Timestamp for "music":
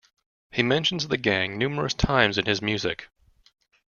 2.59-3.09